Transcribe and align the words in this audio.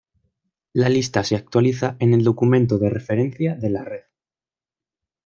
La 0.73 0.89
lista 0.89 1.23
se 1.23 1.35
actualiza 1.35 1.95
en 1.99 2.15
el 2.15 2.23
documento 2.23 2.79
de 2.79 2.89
referencia 2.89 3.53
de 3.53 3.69
la 3.69 3.83
red. 3.85 4.01